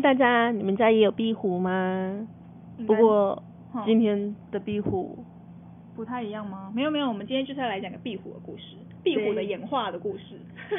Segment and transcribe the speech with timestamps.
[0.00, 2.26] 嗨，大家，你们家也有壁虎吗？
[2.86, 3.42] 不过
[3.84, 5.18] 今天的壁虎
[5.94, 6.72] 不太一样吗？
[6.74, 10.36] 没有没有，我们今天就是要来讲个壁虎的故事，壁虎的演化的故事。
[10.70, 10.76] 壁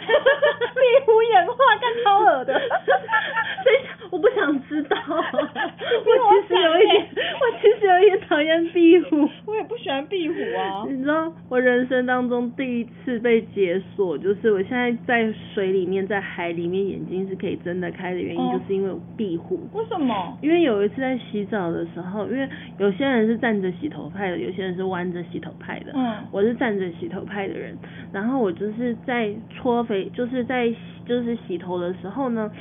[1.05, 2.53] 虎演化干超恶的，
[3.63, 3.75] 所以
[4.09, 4.97] 我不想知道。
[5.05, 9.27] 我其实有一点，我其实有一点讨厌壁虎。
[9.45, 10.85] 我也不喜欢壁虎啊。
[10.87, 19.59] 你知道我人生当中第一次被解锁，就是我现在在水里面，在海里面，眼睛是可以睁得开的原因，就是因为壁虎。
[19.73, 20.37] 为什么？
[20.41, 25.91] 因为有一次在洗澡的时候，因为有些人是站着洗头派的，有些人是弯着洗头派的。
[25.93, 26.15] 嗯。
[26.31, 27.77] 我是站着洗头派的人，
[28.11, 30.73] 然后我就是在搓肥，就是在。
[31.03, 32.51] 就是洗头的时候呢，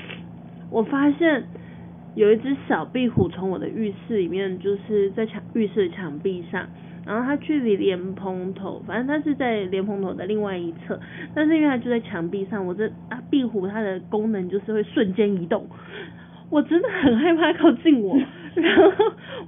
[0.70, 1.44] 我发现
[2.14, 6.66] 有一只小壁虎从我的浴室里面，就是在墙浴室墙壁上，
[7.04, 10.98] 然后它距离莲蓬头，反正它是在莲蓬头的另外一侧，
[11.34, 15.68] 但是因为它就在墙壁上，我这啊壁虎它的功能就是会瞬间移动，
[16.48, 18.18] 我真的很害怕靠近我，
[18.56, 18.90] 然后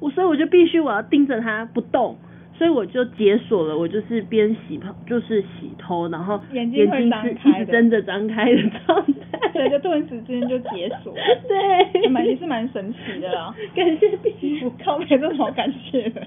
[0.01, 2.19] 我所以我就必须我要盯着它不动。
[2.63, 11.13] 所以我就解锁了，我就是边洗泡，就是洗头，然后眼睛是一直睁着张开的状态，对，就顿时之间就解锁，
[11.49, 16.23] 对，蛮也是蛮神奇的啦， 感谢壁虎，靠，没这么好感谢的。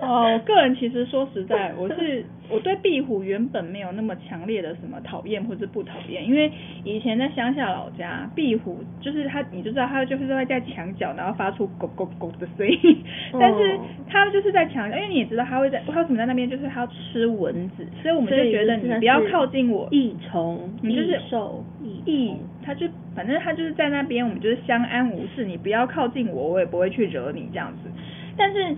[0.00, 6.50] 哦，我个人其实说实在，我是我对壁虎原本没有那么强烈的什么讨厌或者不讨厌，因为
[6.84, 13.04] 以前在乡下老家，壁虎就是它，你就知道它就是会在墙角，然后发出咕咕咕的声音，
[13.38, 14.69] 但是它就是在。
[14.72, 21.64] 强，因为你也知道它会在，为什么在那边，就是它要吃蚊子，所以我们就觉得你不要靠近我，益虫，你就是受
[22.04, 27.90] 益，它就反正它就是在那边，我们就是相安无事，你不要靠近我，我也不会去惹你这样子。
[28.36, 28.76] 但是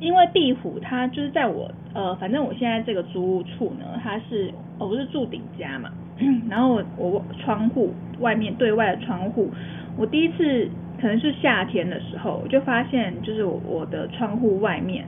[0.00, 5.90] 因为壁虎它就是在我呃，反正我现在这个租屋处呢，它是我不是住顶家嘛，
[6.50, 9.50] 然后我我窗户外面对外的窗户，
[9.96, 10.70] 我第一次。
[11.04, 15.04] 可能是夏天的时候，我就发现就是我我的窗户外面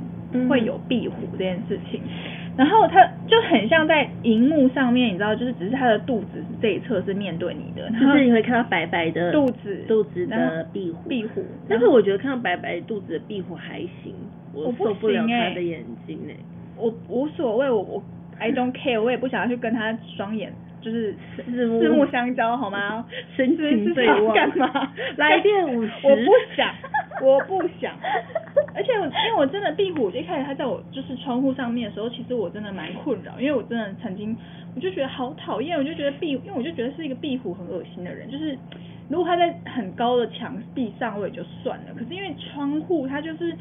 [0.47, 2.03] 会有壁虎这件事情，
[2.55, 11.09] 然后它就很像在荧幕上面，你知道，就是只是它的肚子这一侧是面对你的，就是你会看到白白的肚子肚子的壁虎？
[11.09, 14.13] 壁虎，但是我觉得看到白白肚子的壁虎还行，
[14.53, 16.37] 我受不了它的眼睛哎，
[16.77, 18.03] 我无所谓，我我
[18.39, 20.53] I don't care，我也不想要去跟它双眼。
[20.87, 23.05] 就是四四目相交好吗？
[23.37, 24.93] 深情对望干嘛？
[25.19, 25.91] 来电五十？
[26.05, 26.73] 我不想，
[27.21, 27.93] 我不想。
[28.73, 34.37] 而且我因为我真的壁虎，一开始它在我就是窗户上面的时候，其实我真的蛮困扰，因为我真的曾经
[34.77, 38.31] 我就觉得好讨厌，我就觉得壁，因为我就觉得是一个壁虎很恶心的人。
[38.31, 38.57] 就是
[39.09, 41.87] 如果它在很高的墙壁上，我也就算了。
[41.95, 43.53] 可是因为窗户它就是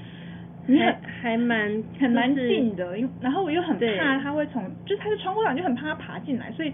[0.67, 6.71] 还还蛮很蛮近的，因然后我又很怕它会从，就是它在窗户上就很怕它爬进来，所以。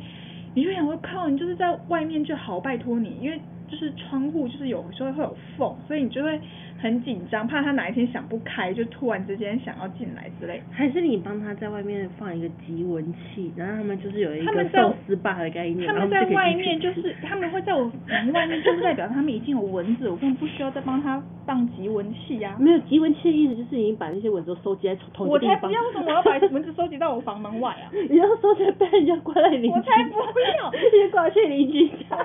[0.53, 6.41] 你就想说靠，你就是在外面就好，拜托你，因为就是窗户就是有时候会有缝，所以你就会。
[6.81, 10.61] 很紧张，怕他哪一天想不开，就突然之间想要进来之类。
[10.71, 15.87] 还是你帮他在外面放一个集蚊器，然后他们就是有一个寿司吧的概念。
[15.87, 22.55] 他们在外面就是他们会在我门外面， 就是代表他们已经有蚊子，我根本不需要再帮他放集蚊器呀。
[22.59, 25.55] 没有集蚊器的意思就是已经把那些蚊子都收集在同一个地方。
[25.55, 27.91] 我才不要，为什么我要把蚊子收集到我房门外啊？
[28.09, 29.69] 你要收集被人家关在邻居。
[29.69, 30.17] 我才不
[30.59, 32.17] 要， 先挂去邻居家。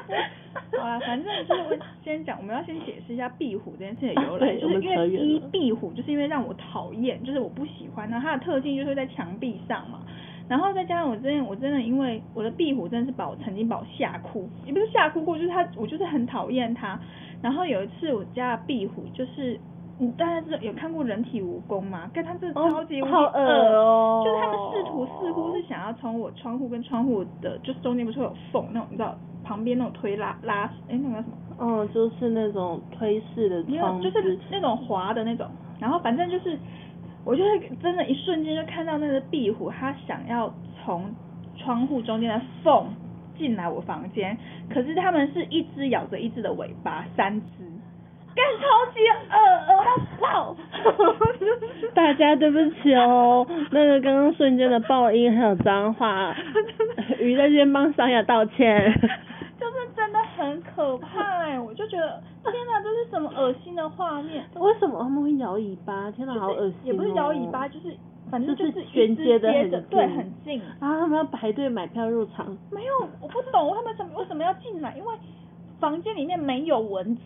[0.79, 10.01] 好啊，反正就是我先讲，我们要先解释一下壁虎这件事的由来，就是因为一壁虎就是因为让我讨厌，就是我不喜欢它，它的特性就是在墙壁上嘛，
[10.49, 16.99] 然后再加上我真的我真的因为我的壁虎真的是把我曾经把我吓哭，也不是吓哭过，就是它我就是很讨厌它，
[17.43, 19.59] 然后有一次我家的壁虎就是，
[19.99, 22.11] 你大家知道有看过人体蜈蚣吗？
[22.15, 29.17] 跟它这超级好恶哦，就是他们试图似乎是想要从我窗户跟窗户的，就是中间不是会有缝那种，你知道？
[29.45, 31.46] 旁边那种推拉拉，哎，那个什么？
[31.59, 35.47] 哦，就是那种推式的窗，就是那种滑的那种。
[35.81, 36.59] 然后反正就是，
[37.25, 41.05] 我就会真的，一瞬间就看到那个壁虎，它想要从
[41.57, 42.87] 窗户中间的缝
[43.39, 44.37] 进来我房间，
[44.71, 47.65] 可是它们是一只咬着一只的尾巴，三只，
[48.35, 49.01] 干超级
[49.31, 49.37] 恶
[49.69, 50.57] 恶到爆。
[51.95, 56.35] 大家对不起哦，那个刚刚瞬间的爆音还有脏话，
[57.19, 58.93] 鱼在这边帮桑雅道歉。
[60.77, 64.45] 可怕哎、我就觉得天哪，这是什么恶心的画面？
[64.57, 66.11] 为什么他们会摇尾巴？
[66.11, 66.85] 天哪，好恶心、哦！
[66.85, 67.97] 也不是摇尾巴，就是
[68.31, 70.61] 反正就是衔直接的很，对，近很近。
[70.81, 72.47] 啊，他们要排队买票入场。
[72.71, 75.15] 没有，我不懂他们怎么为什么要进来，因为
[75.81, 77.23] 房间里面没有蚊子，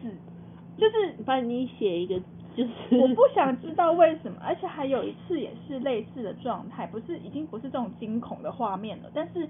[0.77, 2.21] 就是反正你写一个，
[2.55, 9.49] 就是我不想知道为什么，而且还有一次也是类似的状态，不是已经不是这种惊恐的画面了，但是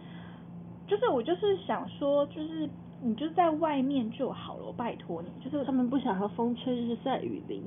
[0.87, 2.69] 就是我就是想说，就是
[3.03, 7.63] 你就在外面就好了，我拜托你，就是他们不想要风吹日晒雨淋，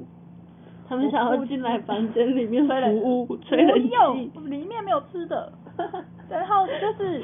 [0.87, 5.51] 他们想要进来房间里面 服务，吹冷不用气。，里面没有吃的。
[6.29, 7.23] 然后就是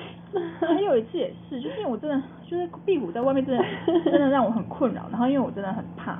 [0.59, 3.63] 还有一次也是，就是因为我真的就是壁虎在外面真的
[4.03, 6.17] 真的让我很困扰，然后因为我真的很怕，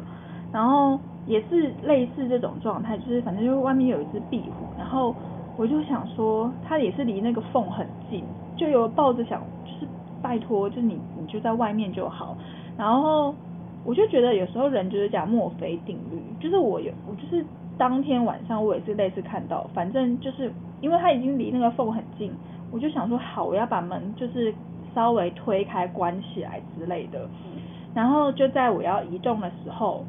[0.52, 5.14] 然后也是类似这种状态，就是反正就是外面有一只壁虎，然后
[5.58, 8.24] 我就想说它也是离那个缝很近，
[8.56, 9.59] 就有抱着想就是
[10.22, 12.38] 拜托，就是你你就在外面就好，
[12.78, 13.34] 然后
[13.84, 17.46] 我就觉得有时候人就是讲墨菲定律，就是我有我就是
[17.78, 20.52] 当天晚上我也是类似看到，反正就是
[20.82, 22.32] 因为它已经离那个缝很近，
[22.72, 24.54] 我就想说好，我要把门就是
[24.94, 27.20] 稍微推开关起来之类的，
[27.94, 30.04] 然后就在我要移动的时候，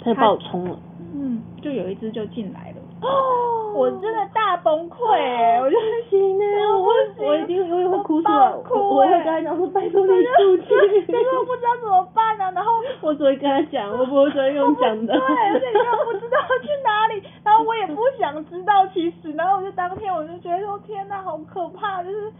[0.00, 0.78] 他就把我冲了。
[1.12, 2.69] 嗯，就有一只就进来
[3.74, 6.44] 我真的大崩溃哎、我就不行呢，
[6.76, 6.92] 我
[7.24, 11.06] 我一定我也会哭出来，我爆哭我我会欸跟他讲说拜托你出去。
[11.08, 15.14] 但是我不知道怎么办呢、然后 我只会跟他讲，我不会说用讲的。
[15.14, 22.30] 对，而且你又不知道去哪里，然后我也不想知道，其实，然后我就当天我就觉得说，天哪，好可怕，就是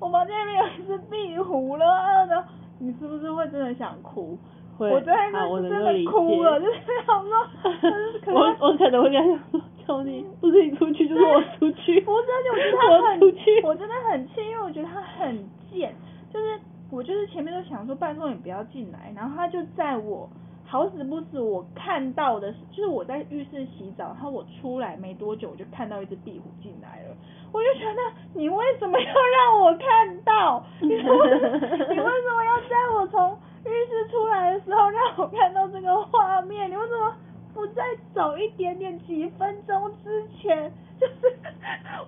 [0.00, 1.86] 我房间里面有一只壁虎了，
[2.28, 2.48] 然后
[2.80, 4.36] 你是不是会真的想哭？
[4.78, 12.00] 会我昨天好我就是真的哭了，解就是想说， 我能我可能会跟他讲说，求你，不是你出去就是我出去。
[12.06, 15.36] 不是，而且我觉得他 我很出去，我真的很气，因为我觉得他很
[15.68, 15.92] 贱，
[16.32, 16.60] 就是
[16.92, 20.28] 我就是前面都想说拜托你不要进来，然后他就在我
[20.64, 27.16] 好死不死我看到的，就是我在浴室洗澡，然后我出来没多久我就看到一只壁虎进来了，
[27.52, 28.00] 我就觉得
[28.34, 30.64] 你为什么要让我看到？
[30.80, 36.70] 你为你为什么要在我从浴室出来的时候让我看到这个画面？
[36.70, 37.12] 你为什么？
[37.54, 37.82] 不再
[38.14, 40.70] 早一点点，几分钟之前，
[41.00, 41.36] 就是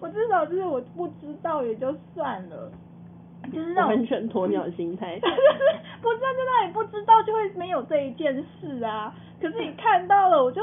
[0.01, 2.71] 我至少就是我不知道也就算了，
[3.53, 5.19] 就是那种完全鸵鸟心态。
[6.03, 9.15] 不知道就让你不知道就会没有这一件事啊。
[9.41, 10.61] 可是你看到了，我就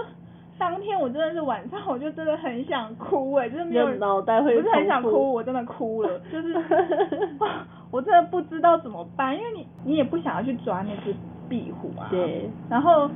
[0.58, 6.54] 当天我真的是晚上我就真的很想哭哎、就是没有脑袋会不是很想哭，我真的哭了， 就是
[7.40, 11.16] 哇我真的不知道怎么办，因为你你也不想要去抓那只
[11.48, 13.10] 壁虎啊，对，然后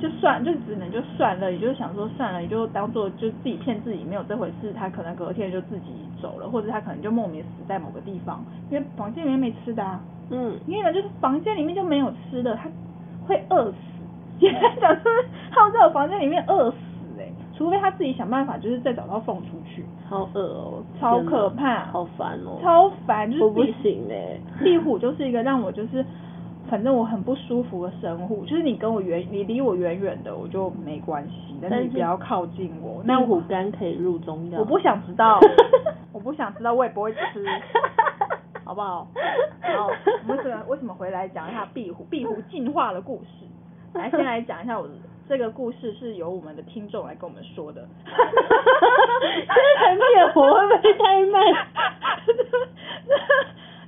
[0.00, 10.00] 就算就只能就算了，也就想说算了，也就当做就自己骗自己没有这回事，他可能隔天就自己走了，或者他可能就莫名死在某个地方，因为房间里面没吃的啊。
[10.30, 12.68] 嗯，因为呢就是房间里面就没有吃的，他
[13.26, 13.76] 会饿死。
[14.38, 15.10] 也在讲说
[15.50, 16.76] 他会在我房间里面饿死
[17.18, 23.30] 哎、除非他自己想办法，就是再找到缝出去，好饿哦，超可怕好烦哦，超烦。
[23.30, 24.38] 就是我不壁行哎。
[24.62, 26.04] 壁虎就是一个让我就是，
[26.68, 33.02] 反正我很不舒服的生物，就是你跟我远，你离我远远的我就没关系，但是你不要靠近我。
[33.04, 34.58] 那那虎肝可以入中药。
[34.58, 35.40] 我不想知道，
[36.12, 37.44] 我不想知道，我也不会吃。
[38.64, 39.06] 好不好？
[39.62, 39.90] 然后
[40.22, 43.46] 我们为什么为什么回来讲一下壁虎壁虎进化的故事？
[43.94, 44.88] 来，先来讲一下我
[45.28, 47.86] 这个故事是由我们的听众来跟我们说的。
[48.04, 51.42] 这个灭火会不会太慢？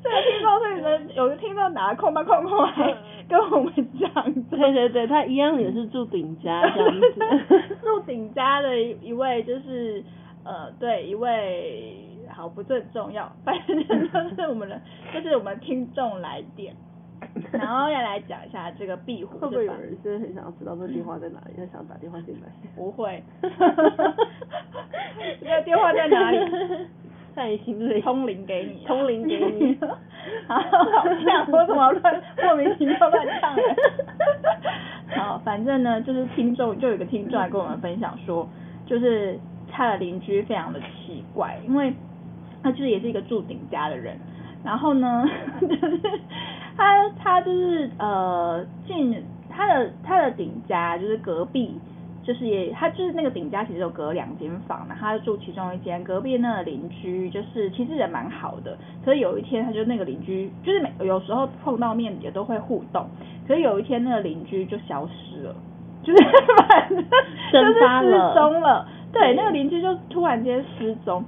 [0.08, 2.96] 这个听众是你们有个听众拿空吧空空来
[3.28, 4.56] 跟我们讲的。
[4.56, 7.76] 对对对，他一样也是住顶家这样子。
[7.82, 10.02] 住顶家的一一位就是
[10.44, 13.94] 呃，对一位好不是很重要，反正就
[14.34, 14.80] 是我们的
[15.12, 16.74] 就是我们听众来电，
[17.52, 22.48] 然后要来讲一下这个壁虎会不会有人真的很想要知道这电话在哪里，他想打电话进来？
[22.76, 23.22] 不会，
[25.40, 26.38] 这个电话在哪里？
[27.34, 28.00] 在你心里。
[28.00, 29.78] 通灵给你，通灵给你
[30.46, 33.62] 好，好像我怎么乱莫名其妙乱唱的？
[35.16, 38.48] 好，反正呢，就是听众就有一个听众来跟我们分享说，
[38.86, 39.38] 就是
[39.70, 41.92] 他的邻居非常的奇怪，因为
[42.62, 44.18] 他就是也是一个住顶家的人，
[44.64, 45.24] 然后呢，
[45.60, 46.00] 就是
[46.76, 51.78] 他他就是呃进他的他的顶家就是隔壁。
[52.28, 63.06] 就是也，他就是那个顶家其实有隔两间房，然后他就住其中一间，隔壁那个邻居就是其实人蛮好的，可是有一天他就那个邻居就是每有时候碰到面也都会互动，
[63.48, 65.54] 可是有一天那个邻居就消失了，
[66.04, 66.22] 就是
[66.68, 66.98] 反正
[67.50, 71.24] 就是失踪了，对，对那个邻居就突然间失踪，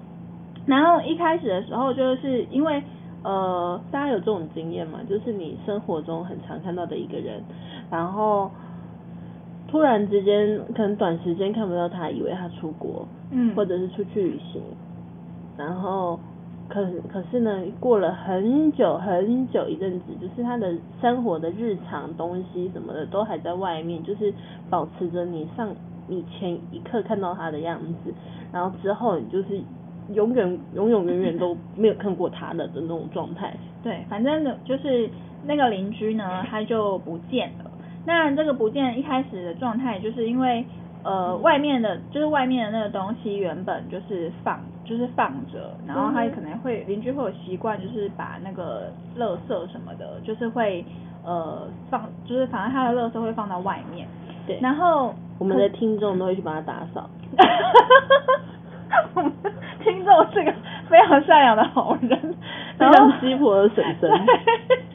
[0.66, 2.82] 然后一开始的时候就是因为
[3.22, 4.98] 呃，大家有这种经验吗？
[5.08, 7.42] 就是你生活中很常看到的一个人，
[7.90, 8.50] 然后
[9.70, 14.60] 突然之间可能短时间看不到他，以为他出国，嗯或者是出去旅行，
[15.56, 16.18] 然后
[16.68, 24.34] 可可是呢，过了很久很久一阵子，就是他的生活的日常东西什么的都还在外面，就是
[24.68, 25.72] 保持着你上
[26.08, 28.12] 你前一刻看到他的样子，
[28.52, 29.60] 然后之后你就是
[30.12, 33.56] 永远永永远远都没有看过他的的那种状态。
[33.84, 35.08] 对，反正呢，就是
[35.44, 37.69] 那个邻居呢，他就不见了。
[38.06, 40.64] 那这个不见一开始的状态，就是因为
[41.02, 50.84] 呃外面的，就是外面的那个东西原本就是放，就是放着，然后他嗯可能会邻居会有习惯，就是把那个垃圾什么的，就是会
[51.24, 54.06] 呃放，就是反正他的垃圾会放到外面。
[54.46, 57.08] 对，然后我们的听众都会去帮他打扫。
[59.14, 59.32] 我 们
[59.84, 60.52] 听众是个
[60.88, 62.18] 非常善良的好人，
[62.78, 64.10] 非常鸡婆的婶婶
[64.66, 64.78] 对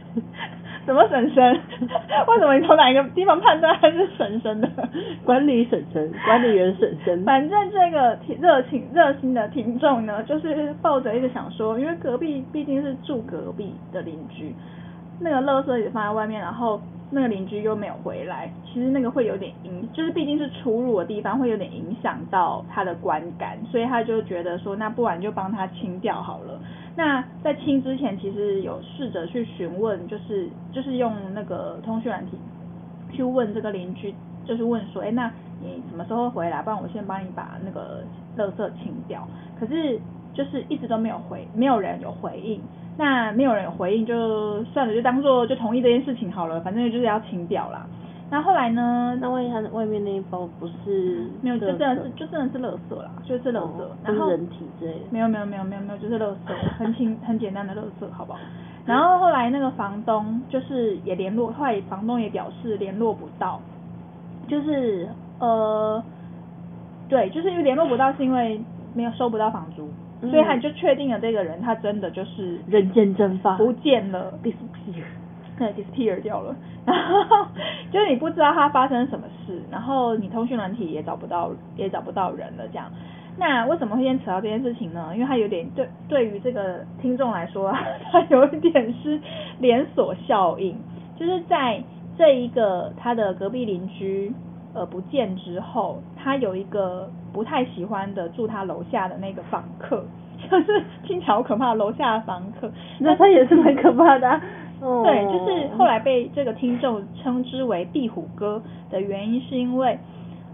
[0.86, 1.60] 什么婶婶？
[2.28, 4.70] 为什么你从哪一个地方判断他是婶婶的？
[5.26, 7.24] 管理婶婶，管理员婶婶。
[7.24, 14.56] 反正这个听热情热心的听众呢，就是抱着一直想说，因为隔壁毕竟是住隔壁的邻居，
[15.20, 26.60] 那个垃圾也放在外面，然后那个邻居又没有回来，其实那个会有点影，就是毕竟是出入的地方，会有点影响到他的观感，所以他就觉得说，那不然就帮他清掉好了。
[26.96, 32.38] 那在清之前，其实有试着去询问，就是就是用那个通讯软体
[33.12, 34.14] 去问这个邻居，
[34.46, 36.62] 就是问说，哎，那你什么时候回来？
[36.62, 38.04] 不然我先帮你把那个
[38.38, 39.28] 垃圾清掉。
[39.60, 40.00] 可是
[40.34, 42.62] 就是一直都没有回，没有人有回应。
[42.98, 47.86] 那没有人有回应，就算了，就当做就同意这件事情好了，反正就是要清掉啦。
[48.30, 49.16] 那后来呢？
[49.22, 53.82] 那万一他外面那一包不是没有，就真的是就真的是垃圾啦，就是垃圾。
[53.82, 55.06] 哦然后人体之类的。
[55.12, 58.40] 没有没有没有没有没有，就是垃圾， 很轻很简单的垃圾，好不好？
[58.86, 63.62] 然后后来那个房东就是也联络，后来房东也表示联络不到，
[64.48, 65.08] 就是
[65.40, 66.04] 呃，
[67.08, 68.60] 对，就是因为联络不到是因为
[68.94, 69.88] 没有收不到房租，
[70.22, 74.34] 嗯所以他就确定了这个人他真的就是人间蒸发不见了。
[75.58, 75.68] 那。
[75.72, 77.48] ，disappear 掉了，然后
[77.92, 82.90] 就是你不知道他发生什么事，然后你通讯软体也找不到，也找不到人了，这样。
[83.38, 85.12] 那为什么会先扯到这件事情呢？
[85.14, 87.74] 因为它有点对对于这个听众来说，
[88.12, 89.20] 它有一点是
[89.60, 90.78] 连锁效应，
[91.18, 91.84] 就是在
[92.18, 94.34] 这一个他的隔壁邻居
[94.74, 100.06] 呃不见之后，他有一个不太喜欢的住他楼下的那个房客，
[100.50, 104.40] 就是听起来好可怕，楼下的房客，那他也是蛮可怕的、
[104.82, 109.98] 哦对，就是后来被这个听众称之为“壁虎哥”的原因，是因为，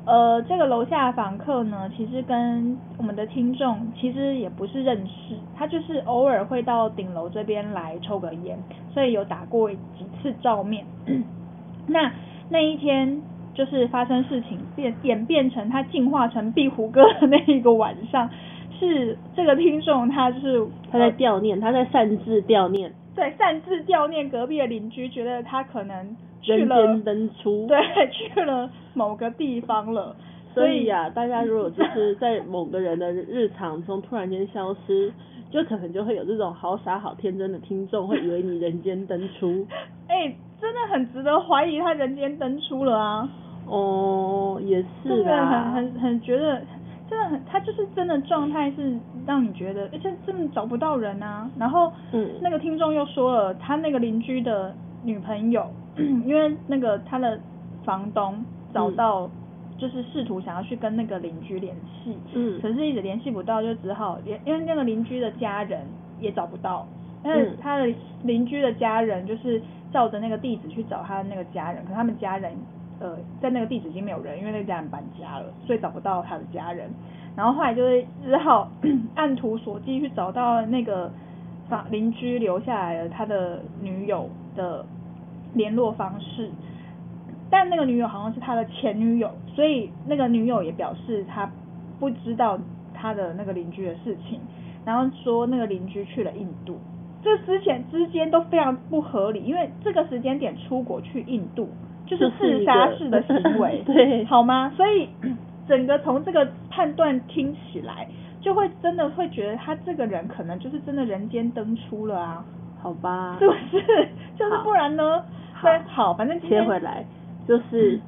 [0.06, 8.58] 呃，这个楼下的房客呢，其实跟我们的听众其实也不是认识，他就是偶尔会到顶楼这边来抽个烟，
[8.94, 10.86] 所以有打过几次照面。
[11.88, 12.12] 那
[12.50, 13.22] 那一天
[13.54, 18.30] 就是发生事情变演变成他进化成壁虎哥的那一个晚上，
[18.80, 27.66] 是这个听众他就是他在呃悼念，他在擅自悼念，对，擅自悼念隔壁的邻居，觉得他可能去人了间登出。
[27.70, 27.78] 对，
[28.12, 30.16] 去了某个地方了，
[30.54, 35.12] 所以呀、大家如果就是 在某个人的日常中突然间消失，
[35.50, 39.66] 就可能就会有这种好傻好天真的听众会以为你人间登出。
[40.08, 43.30] 哎、真的很值得怀疑他人间登出了啊！
[43.68, 46.62] 哦，也是啊，很很很觉得，
[47.12, 51.52] 真的很，他就是真的状态是让你觉得，而且真的找不到人啊。
[51.60, 52.30] 然后，嗯。
[52.42, 55.70] 那个听众又说了，他那个邻居的女朋友，
[56.26, 57.38] 因为那个他的
[57.84, 58.42] 房东
[58.74, 58.96] 找嗯。
[58.96, 59.30] 到，
[59.78, 62.62] 就是试图想要去跟那个邻居联系，嗯。
[62.62, 65.82] 可是一直联系不到，就只好连因为那个邻居的家人
[66.22, 66.88] 也找不到，
[67.26, 67.58] 因为嗯。
[67.62, 72.54] 他的邻居的家人就是照着那个地址去找他的那个家人，可他们家人
[73.02, 76.90] 呃在那个地址已经没有人，因为那家人搬家了，所以找不到他的家人。
[77.36, 78.70] 然后后来就是只好
[79.16, 81.12] 按图索骥去找到那个
[81.70, 84.86] 房邻居留下来的他的女友的
[85.54, 86.50] 联络方式，
[87.50, 91.50] 但那个女友好像是他的前女友，所以那个女友也表示她
[92.00, 92.60] 不知道
[92.94, 94.40] 他的那个邻居的事情，
[94.86, 96.78] 然后说那个邻居去了印度，
[97.24, 101.70] 这之前之间都非常不合理，因为这个时间点出国去印度
[102.18, 104.72] 就是就是自，杀式的行为 对好吗？
[104.76, 105.08] 所以
[105.68, 108.08] 整个从这个判断听起来，
[108.42, 112.46] 就会真的会觉得他这个人可能就是真的人间登出了啊，
[112.82, 114.08] 好吧，是不是？
[114.38, 115.24] 就是不然呢？
[115.54, 117.06] 好对，好，反正切回来，
[117.48, 118.00] 就是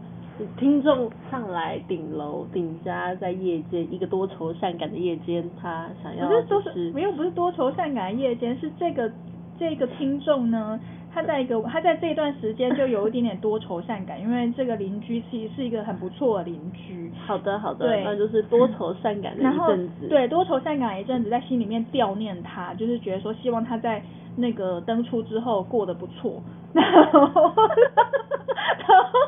[0.57, 9.12] 听众上来顶楼顶家在夜间一个多愁善感的夜间，他想要不是多就是没有不是多愁善感的夜间，是这个
[9.60, 10.79] 这个听众呢，
[11.13, 17.12] 他在一个他在这段时间就有一点点多愁善感，因为这个邻居其实是一个很不错的邻居。
[17.25, 20.08] 好的好的，对那就是多愁善感的一阵子。
[20.10, 24.01] 对多愁善感一阵子，在心里面悼念他，就是觉得说希望他在
[24.36, 26.41] 那个登出之后过得不错，
[26.74, 29.20] 然后然后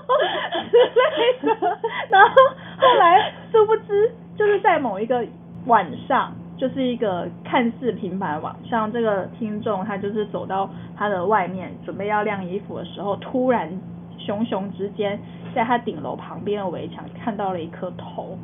[0.72, 1.78] 之类的，
[2.10, 2.36] 然后
[2.78, 5.24] 后来殊不知就是在某一个
[5.68, 6.34] 晚上。
[6.58, 13.70] 就是一个看似平凡的晚上，这个听众他就是走到他的外面，准备要晾衣服的时候，突然
[14.18, 15.20] 熊熊之间，
[15.54, 18.38] 在他顶楼旁边的围墙看到了一颗头，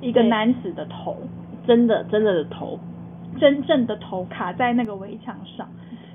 [0.00, 1.16] 一个男子的头，
[1.66, 2.78] 真的真的的头，
[3.38, 5.68] 真正的头卡在那个围墙上，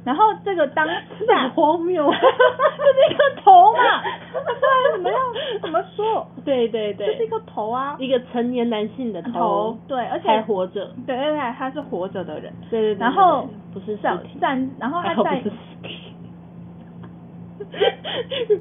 [0.06, 4.02] 然后这个当很下荒谬， 就是一个头嘛，
[4.32, 5.20] 不然怎么样？
[5.62, 6.26] 怎么说？
[6.46, 15.44] 对对对，就是一个头啊，一个成年男性的头，对，而且还活着，对对对，他是活着的人，对对对，然后对对不是站尸体，站，然后他在还好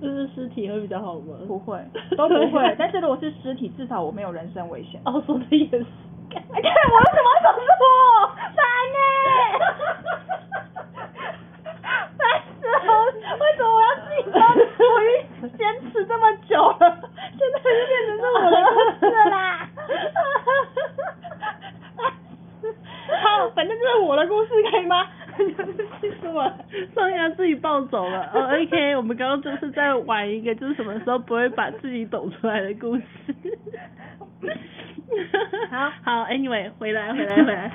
[0.00, 1.46] 不是尸体，会比较好闻？
[1.46, 1.78] 不会，
[2.16, 5.00] 都不会， 但是如果是尸体，至少我没有人身危险。
[5.04, 5.86] 哦，说的也是。
[6.30, 7.86] 哎，看我为什么要总是我？
[8.58, 8.60] 烦
[8.92, 8.98] 呢、
[12.18, 12.20] 烦
[12.60, 12.68] 死了！
[13.38, 15.06] 为什么我要自己帮我已
[15.37, 16.78] 经坚持这么久了，
[17.38, 19.68] 现在就变成是我的故事了啦？
[23.22, 25.06] 好，反正就是我的故事，可以吗？
[26.00, 26.58] 气 死我了！
[26.94, 28.28] 双牙自己暴走了。
[28.34, 33.04] 哦，OK，我们刚刚就是在玩一个，就是什么时候不会把自己抖出来的故事。
[35.70, 37.70] 好好，Anyway，回来回来回来，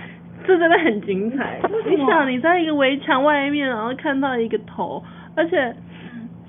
[0.46, 1.60] 这真的很精彩。
[1.90, 5.02] 你想你在一个围墙外面，然后看到一个头，
[5.36, 5.74] 而且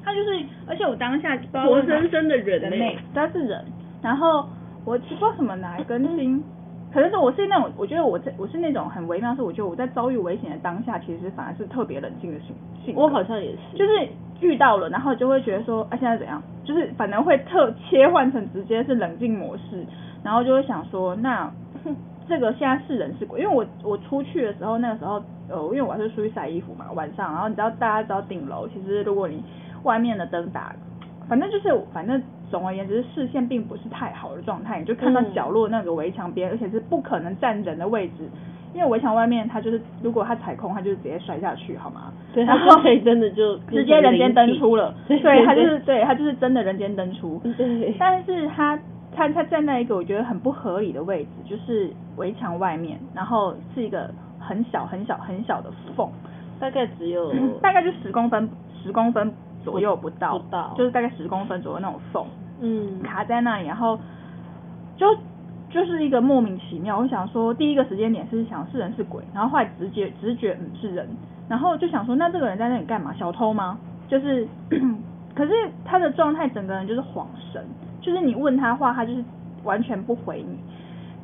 [0.04, 3.64] 他就是，而且我当下活生生的人类，他是人。
[4.02, 4.46] 然后
[4.84, 6.42] 我不知道什么哪一根筋，
[6.92, 12.94] 可能是我是那种，我觉得我在我是那种很微妙，是我觉得我在遭遇危险的当下，其实反而是特别冷静的性性。
[12.94, 14.06] 我好像也是，就是
[14.40, 16.42] 遇到了，然后就会觉得说，啊，现在怎样？
[16.64, 19.84] 就是反而会特切换成直接是冷静模式，
[20.22, 21.50] 然后就会想说，那
[22.28, 23.40] 这个现在是人是鬼？
[23.40, 29.42] 因为我我出去的时候，那个时候呃，因为我还是出去晒衣服嘛，晚上，然后你知道大家知道顶楼，其实如果你
[29.84, 30.74] 外面的灯打，
[31.28, 32.20] 反正就是反正
[32.50, 38.28] 总而言之，视线并不是太好的状态，你就看到嗯角落那个围墙边，而且是不可能站人的位置。
[38.74, 42.12] 因为围墙外面，它就是如果它踩空，它就是直接摔下去，好吗？
[42.32, 47.40] 对，然后可以真的就直接人间登出了， 对对他就是对它就是真的人间登出。
[47.56, 48.76] 对，但是它
[49.14, 56.10] 它它站在一个我觉得很不合理的位置，就是围墙外面，然后是一个很小很小很小的缝，
[56.58, 58.48] 大概只有大概就十公分
[58.82, 59.32] 十公分
[59.64, 62.24] 左右不到，不到就是大概十公分左右那种缝
[62.60, 63.98] 嗯卡在那里，然后
[64.96, 65.06] 就
[65.70, 66.98] 就是一个莫名其妙。
[66.98, 71.08] 我想说，第一个时间点是想是人是鬼，然后后来直觉直觉嗯是人，
[71.48, 73.12] 然后就想说，那这个人在那里干嘛？
[73.14, 73.78] 小偷吗？
[74.06, 74.46] 就是，
[75.34, 75.52] 可是
[75.84, 77.64] 他的状态整个人就是恍神，
[78.00, 79.24] 就是你问他话，他就是
[79.64, 80.58] 完全不回你。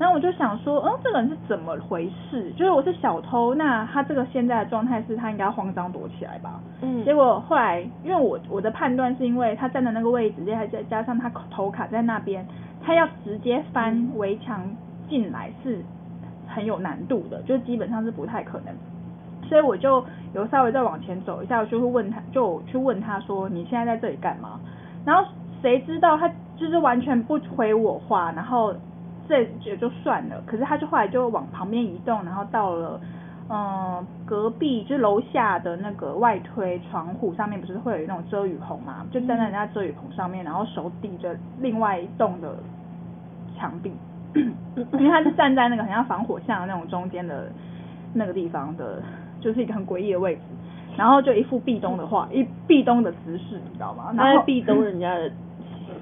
[0.01, 2.51] 然后我就想说，嗯，这个人是怎么回事？
[2.53, 6.59] 就是我是小偷，那他这个现在的状态是他应该慌张躲起来吧？
[6.81, 12.47] 嗯，结果后来，因为我我的判断是因为他站的那个位置，再再加上他头卡在那边，
[12.83, 14.67] 他要直接翻围墙
[15.07, 15.85] 进来是
[16.49, 18.75] 很有难度的，就基本上是不太可能。
[19.47, 24.59] 所以我就有稍微再往前走一下，我就会问他，就去问他说你现在在这里干嘛？
[25.05, 28.73] 然后谁知道他就是完全不回我话，然后
[29.31, 33.01] 这也就算了，可是他就后来就往旁边移动，然后到了。
[33.53, 39.05] 嗯，隔壁就是楼下的那个外推窗户上面不是会有那种遮雨棚嘛？
[39.11, 42.55] 就站在人家遮雨棚上面，然后手抵着另外一栋的
[43.59, 43.93] 墙壁，
[44.37, 47.51] 因为他是站在那个很像防火巷的那种中间的
[48.15, 49.03] 那个地方的，
[49.41, 50.43] 就是一个很诡异的位置。
[50.97, 54.13] 然后就一副壁咚的话， 一壁咚的姿势，你知道吗？
[54.17, 55.29] 然后壁咚人家的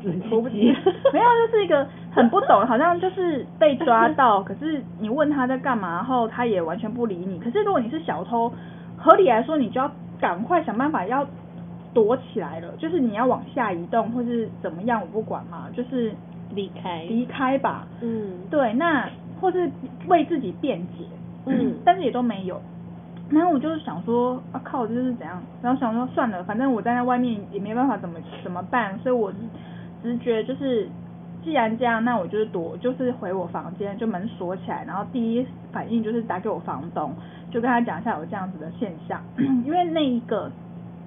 [0.31, 0.71] 我不记，
[1.15, 7.39] 没有，就是一个很不懂，好像就是被抓到，可是你问他在干嘛，然后他也完全不理你。
[7.39, 8.53] 可是如果你是小偷，
[8.97, 11.27] 合理来说，你就要赶快想办法要
[11.95, 16.13] 躲起来了，就是你要往下移动或是怎么样，我不管嘛，就是
[16.55, 17.87] 离开，离开吧。
[18.01, 19.09] 嗯，对，那
[19.41, 19.71] 或是
[20.09, 21.05] 为自己辩解，
[21.47, 22.61] 嗯但是也都没有。
[23.31, 25.43] 然后我就是想说，啊靠，这是怎样？
[25.63, 29.31] 然后想说算了，反正我站在外面也没办法怎么怎么办，所以我
[30.03, 30.89] 直觉就是，
[31.45, 37.15] 既然这样，那我就是躲，就是回我房间，就门锁起来，然后第一反应就是打给我房东，
[37.51, 39.23] 就跟他讲一下有这样子的现象，
[39.65, 40.51] 因为那一个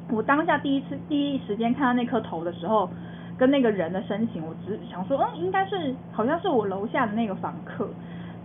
[0.09, 2.89] 我当下第一次第一时间看到那颗头的时候，
[3.37, 7.87] 跟那个人的身形，我只想说，嗯，应该是好像是我楼下的那个房客。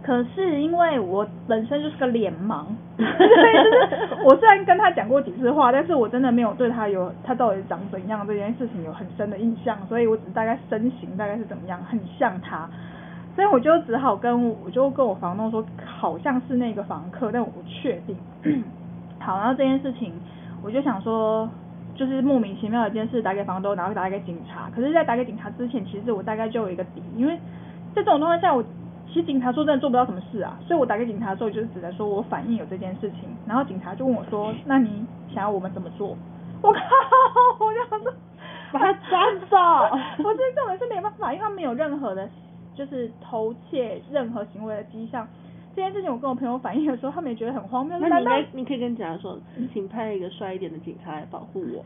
[0.07, 2.63] 可是因为我本身就是个脸盲，
[2.97, 12.71] 所 以就是我虽然跟他讲过几次话，但是我真的没有对他有他到底长怎样这件事情有很深的印象，所以我只大概身形大概是怎么样，很像他，
[13.35, 18.17] 所以我就只好跟我就跟我房东说，好像是那个房客，但我不确定。
[19.19, 20.13] 好，然后这件事情
[20.63, 21.51] 我就想说，
[21.97, 24.71] 就是莫名其妙的一件事打给房东，然后打给警察。
[24.73, 27.37] 可是，在打给警察之前，其实我大概就有一个底，因为
[27.93, 28.63] 在这种状况下，我
[29.17, 36.09] 其实警察说真的做不到什么事啊，所以我打给警察的时候，就是只能说我反映有这件事情，然后警察就问我说，那你想要我们怎么做？
[36.61, 36.79] 我靠，
[37.65, 38.13] 我就想说
[38.73, 39.57] 把他抓走。
[40.23, 42.29] 我这根本是没办法，因为他没有任何的，
[42.75, 45.27] 就是偷窃任何行为的迹象。
[45.75, 47.99] 这件事情我跟我朋友反映的时候，他们也觉得很荒谬。
[47.99, 49.39] 那你应该，你可以跟警察说，
[49.73, 51.83] 请派一个帅一点的警察来保护我。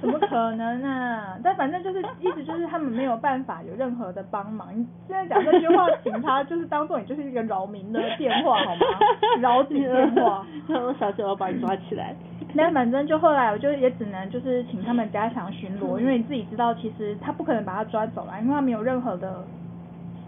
[0.00, 1.36] 怎么可能啊？
[1.44, 4.68] 但反正就是意思就是他们没有办法有任何的帮忙。
[4.74, 8.80] 你现在讲这句话，请他就是当做你就是一个扰民的电话好吗？
[9.40, 10.44] 扰警电话。
[10.66, 12.14] 他说小姐，我把你抓起来。
[12.52, 19.44] 那反正就后来我就也只能就是请他们加强巡逻，因为你自己知道，其实他不可能把他抓走了，因为他没有任何的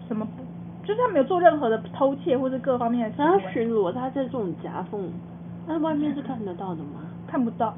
[0.07, 5.11] 什么不，就是他没有做任何的偷窃或者各方面的然后行为，巡逻，他在这种夹缝，
[5.67, 7.01] 那外面是看得到的吗？
[7.27, 7.73] 看不到。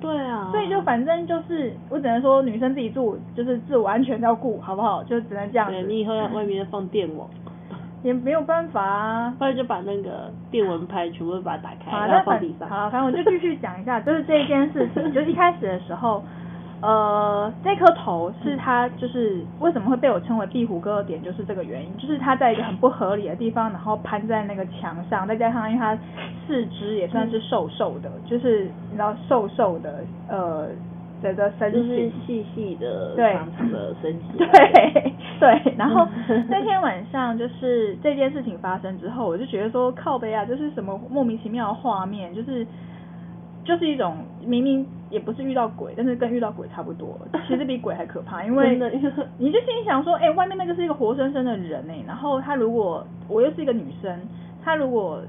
[0.00, 0.48] 对啊。
[0.50, 5.02] 所以就反正就是，我只能说女生自己住，就是自我安全要顾，好不好？
[5.04, 7.28] 就只能这样子，对你以后要外面放电网，
[8.02, 9.34] 也没有办法啊。
[9.38, 12.68] 不然就把那个电蚊拍全部把它打开，好，然后放地上。
[12.68, 16.22] 好，反正我就继续讲一下，就是这件事情， 就是一开始的时候，
[16.80, 25.98] 呃，这颗头是它就是为什么会被我称为壁虎哥的点，就是这个原因，就是它在一个很不合理的地方，然后攀在那个墙上，再加上因为它
[26.46, 30.68] 四肢也算是瘦瘦的，就是你知道瘦瘦的，呃，
[31.20, 32.12] 整个身就是形。
[32.26, 34.38] 细细的、对长长的身体。
[34.38, 36.06] 对对，然后
[36.48, 42.66] 那天晚上就是这件事情发生之后，我就觉得说靠背啊，就是什么莫名其妙的画面，就是
[43.64, 48.76] 就是一种明明也不是遇到鬼，但是跟遇到鬼差不多，其实比鬼还可怕， 因为
[49.38, 54.18] 你就心里想说，哎、外面那个是一个活生生的人哎、然后他如果我又是一个女生，
[54.62, 55.20] 他如果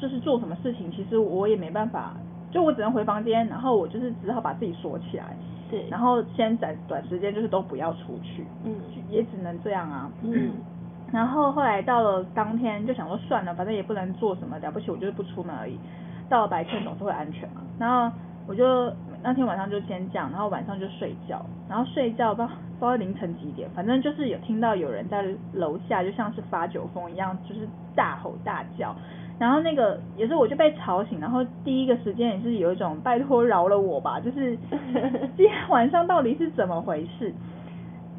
[0.00, 2.14] 就是做什么事情，其实我也没办法，
[2.50, 5.36] 就我只能回房间，然后我就是只好把自己锁起来。
[5.70, 8.74] 对，然后先短短时间就是都不要出去，嗯
[9.08, 10.10] 也只能这样啊。
[10.22, 10.50] 嗯
[11.12, 15.78] 然后后来到了当天就想说算了，反正也不能做什么了不起，我就是不出门而已。
[16.28, 17.60] 到了白天总是会安全嘛。
[17.78, 18.14] 然后
[18.46, 18.90] 我就
[19.22, 28.94] 那天晚上就先这样，然后晚上就睡觉，然后睡觉不知道不知道凌晨几点，反正就是有听到有人在楼下，就像是发酒疯一样，就是大吼大叫。
[29.38, 34.56] 然后那个也是我就被吵醒，然后第一个时间也是有一种拜托饶了我吧，就是
[35.36, 37.32] 今天晚上到底是怎么回事？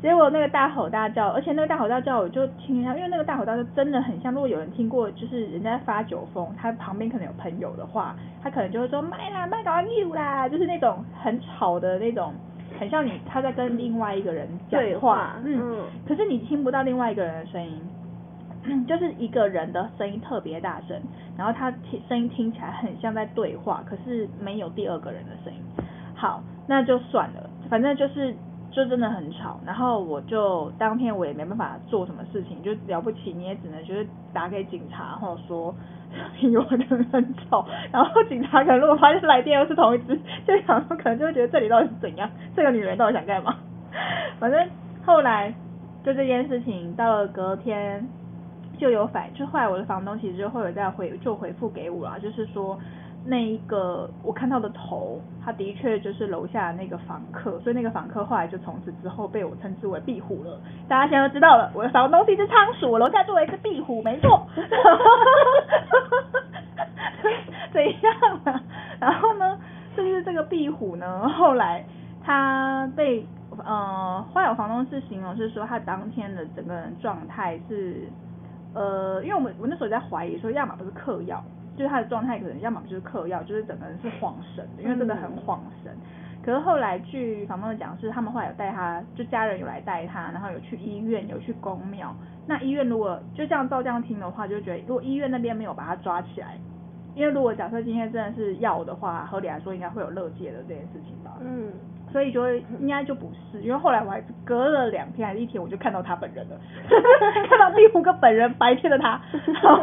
[0.04, 12.34] 结果那个大吼大叫，而且那个大吼大叫我就听一下，因为那个大吼大叫真的很像，如果有人听过，就是人家发酒疯，他旁边可能有朋友的话，他可能就会说卖啦卖搞你啦，就是那种很吵的那种，
[12.78, 17.82] 很像你他在跟另外一个人讲对话话，嗯，嗯可是你听不到另外一个人的声音。
[18.88, 20.98] 就是一个人的声音特别大声，
[21.38, 25.60] 然后他听声音听起来很像在对话，可是没有第二个人的声音。
[26.16, 28.34] 好，那就算了，反正就是
[28.74, 29.60] 就真的很吵。
[29.66, 35.74] 然后我就当天我也没办法做什么事情，就了不起你也只能就是打给警察，或者说
[36.42, 37.66] 有人很吵。
[37.92, 43.56] 然后警察可能如果发现来电又是同一只，就想说可能就会觉得这里到底是怎样，这个女人到底想干嘛？
[44.40, 44.68] 反正
[45.06, 45.54] 后来
[46.04, 48.06] 就这件事情到了隔天。
[48.76, 52.78] 就有反，就后来我的房东其实就会有在回就回复给我啦，就是说
[53.26, 60.60] 那一个我看到的头，他的确就是楼下那个房客，所以那个房客后来就从此之后被我称之为壁虎了。
[60.90, 64.46] 大家现在都知道了，我的房东是一只仓鼠，我楼下住了一只壁虎，没错。
[67.72, 68.62] 怎样啊？
[69.00, 69.58] 然后呢，
[69.96, 71.86] 就是这个壁虎呢，后来
[72.24, 73.26] 他被
[73.66, 78.10] 呃，后来我房东是形容是说他当天的整个人状态是。
[78.76, 81.40] 呃，因为我们我那时候在怀疑说，要么不是嗑药，
[81.76, 85.92] 就是他的状态可能要么就是嗑药，就是整个人是晃神的，因为真的很晃神。
[86.44, 92.14] 可是后来据房东的讲是，他们后来有带他，就家人有来带他，然后有去医院，有去公庙。
[92.46, 96.58] 那医院如果就这样照这样听的话，就觉得如果医院那边没有把他抓起来，
[97.16, 101.32] 因为如果假设今天真的是药的话，合理来说应该会有乐界的这件事情吧。
[101.40, 101.72] 嗯，
[102.12, 106.60] 所以就会 应该就不是，因为后来我还是隔了两天还是一天，我就看到他本人了，
[107.48, 109.22] 看到第五个本人白天的他，
[109.64, 109.82] 然后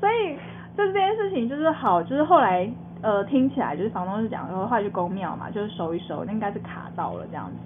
[0.00, 0.38] 所以
[0.80, 2.66] 就是这件事情就是好，就是后来
[3.02, 7.56] 呃听起来就是房东是讲说后来去公庙嘛，就是收一收，那应该是卡到了这样子。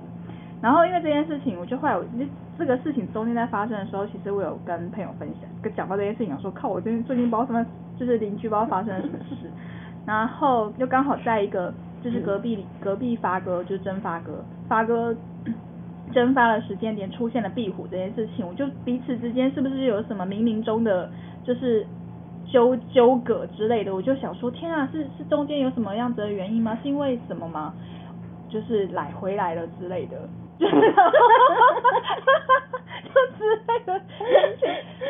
[0.60, 2.26] 然后因为这件事情，我就后来我这
[2.58, 7.64] 这个事情中间在发生的时候，其实我有跟朋友分享，跟讲到这件事情，我说靠，我最近最近不知道什么，
[7.96, 9.48] 就是邻居不知道发生了什么事，
[10.04, 11.72] 然后又刚好在一个
[12.02, 15.14] 就是隔壁隔壁发哥，就是真发哥，发哥
[16.12, 21.08] 蒸发的时间点出现了壁虎这件事情，我就彼此之间是不是有什么冥冥中的
[21.44, 21.86] 就是
[22.54, 26.78] 纠纠葛之类的，我就想说，天啊，是是中间有什么样子的原因吗？
[26.80, 27.74] 是因为什么吗？
[28.48, 30.16] 就是来回来了之类的，
[30.60, 30.68] 就
[33.36, 34.00] 之类的。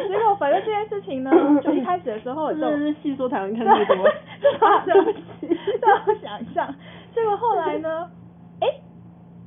[0.08, 1.30] 结果反正这件事情呢，
[1.62, 4.06] 就一开始的时候就真的是细说台湾看太多。
[4.66, 5.20] 啊，对不起，
[5.82, 6.74] 让我想象。
[7.14, 8.08] 结果后来呢？
[8.60, 8.68] 哎，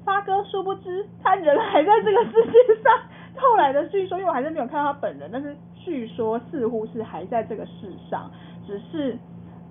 [0.06, 2.52] 发哥殊不知他人还在这个世界
[2.84, 2.94] 上。
[3.38, 5.56] 后来的据说，因为我还是没有看到他本人，但是
[5.88, 8.30] 据说似乎是还在这个世上，
[8.68, 9.18] 只是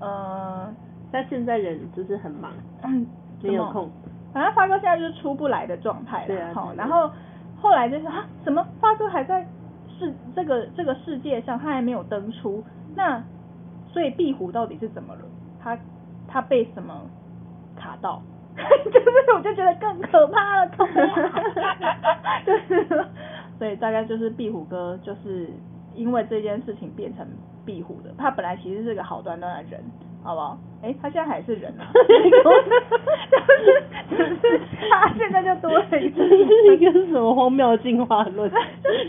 [0.00, 0.74] 呃，
[1.12, 2.50] 他现在人就是很忙，
[2.84, 3.06] 嗯，
[3.42, 3.90] 没有空。
[4.32, 7.10] 反正发哥现在就是出不来的状态了，好，然后
[7.60, 9.46] 后来就是啊，怎么发哥还在
[9.98, 13.22] 世这个这个世界上，他还没有登出，那
[13.92, 15.20] 所以壁虎到底是怎么了？
[15.60, 15.78] 他
[16.26, 16.94] 他被什么
[17.76, 18.22] 卡到？
[18.56, 20.70] 就是我就觉得更可怕了，
[22.46, 23.06] 就是，
[23.58, 25.50] 所以大概就是壁虎哥就是
[25.96, 27.26] 因为这件事情变成
[27.64, 29.82] 壁虎的，他本来其实是个好端端的人。
[30.22, 30.58] 好不好？
[30.82, 31.86] 哎，他现在还是人啊，
[34.10, 36.24] 就是只是他现在就多了一个
[36.74, 38.50] 一个什么荒谬的进化论？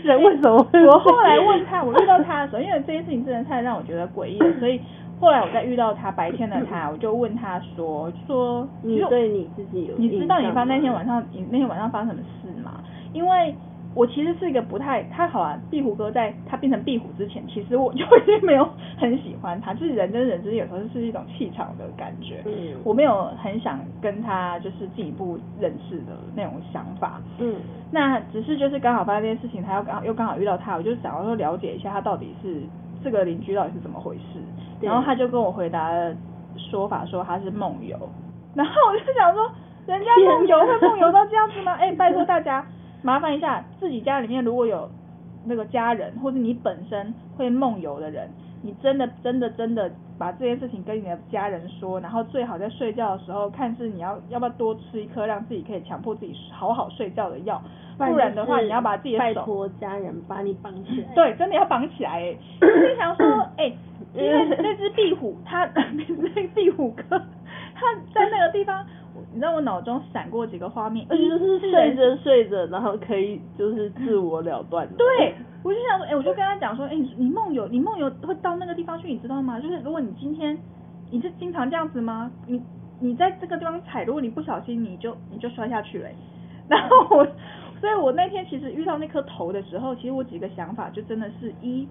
[0.04, 0.80] 人为什么会？
[0.86, 4.80] 我后来问他，我遇到他的时候，因为这件事情真的太让我觉得诡异了，所以
[5.18, 12.74] 后来我在遇到他白天的他，我就问他说说，你对你自己有你知道你发那天晚上你那天晚上发生什么事吗？
[13.12, 13.52] 因为。
[13.98, 18.64] 我其实是一个不太，他好啊，壁虎哥在他变成壁虎之前，其实我就已经没有
[18.96, 27.56] 很喜欢他，就是人跟人之间有时候是一种气场的感觉，嗯，我没有很想跟他就是进一步认识的那种想法，嗯，
[27.90, 32.62] 那只是就是刚好发生这件事情，他又刚又刚好遇到他，我就想要说了解一下他到底是
[33.02, 34.38] 这个邻居到底是怎么回事，
[34.80, 35.90] 然后他就跟我回答
[36.56, 37.98] 说法说他是梦游，
[38.54, 39.50] 然后我就想说，
[39.88, 41.72] 人家梦游会梦游到这样子吗？
[41.80, 42.64] 哎，拜托大家。
[43.02, 44.88] 麻烦一下，自己家里面如果有
[45.44, 48.28] 那个家人，或者你本身会梦游的人，
[48.62, 57.62] 你真的真的真的把这件事情跟你的家人说，然后最好在睡觉的时候，看是你要要不要多吃一颗让自己可以强迫自己好好睡觉的药，
[57.96, 63.72] 不然的话你要把自己的手拜托家人把你绑起来，对，真的要绑起来 哎，就是想说哎，
[64.14, 67.16] 因为那只壁虎，它 那壁虎哥，
[67.74, 68.84] 它在那个地方。
[69.38, 74.84] 你知道我脑中闪过几个画面，就是睡着睡着，然后可以就是自我了断。
[74.96, 79.60] 对，我就想说，哎，我就跟他讲说，哎，你梦游，你梦游会到那个地方去，你知道吗？
[79.60, 80.58] 就是如果你今天
[81.12, 82.28] 你是经常这样子吗？
[82.48, 82.60] 你
[82.98, 86.08] 你在这个地方踩，如果你不小心，你就你就摔下去了。
[86.66, 87.24] 然后我，
[87.80, 91.86] 所以我那天其实遇到那颗头的时候，其实我几个想法就真的是一。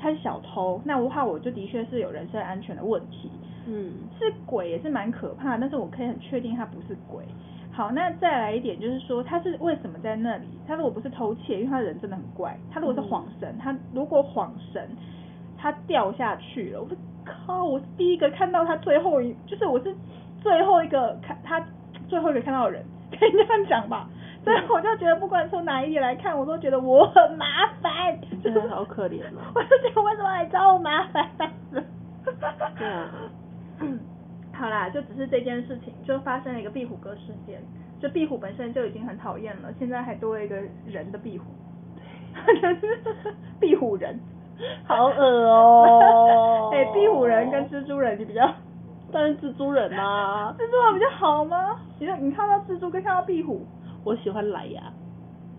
[0.00, 3.30] 他是小偷，那我话我就的确是有人身安全的问题。
[3.70, 7.22] 嗯，是鬼也是蛮可怕，但是我可以很确定他不是鬼。
[7.70, 10.46] 好，那再来一点就是说，他是为什么在那里？
[10.66, 12.56] 他如果不是偷窃，因为他人真的很怪。
[12.72, 14.88] 他如果是晃神，他如果晃神，
[15.58, 16.80] 他掉下去了。
[16.80, 16.88] 我
[17.24, 19.94] 靠，我是第一个看到他最后一，就是我是
[20.40, 21.62] 最后一个看他
[22.08, 24.08] 最后一个看到的人，可以这样讲吧？
[24.42, 27.44] 所以我就觉得，不管从哪一点来看，我都觉得我很麻
[27.82, 29.42] 烦，真的好可怜哦。
[29.54, 31.28] 我就觉得为什么来找我麻烦？
[32.24, 33.08] 对啊，
[34.52, 37.60] 好啦，就只是这件事情，就发生了一个壁虎哥事件。
[38.00, 41.44] 就壁虎本身就已经很讨厌了，现在还多了一个人的壁虎，
[43.58, 44.18] 壁虎人，
[44.84, 46.70] 好恶哦。
[46.74, 48.48] 哎，壁虎人跟蜘蛛人，你比较，
[49.10, 50.54] 当然蜘蛛人啊。
[50.56, 51.80] 蜘蛛人比较好吗？
[51.98, 53.66] 你你看到蜘蛛跟看到壁虎。
[54.04, 54.80] 我喜欢莱牙，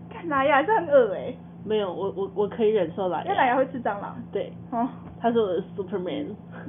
[0.08, 1.34] 看莱牙是很恶哎。
[1.62, 3.24] 没有，我我我可以忍受莱牙。
[3.24, 4.16] 因为莱牙会吃蟑螂。
[4.32, 4.50] 对。
[4.70, 4.88] 哦。
[5.20, 6.26] 他是我的 Superman。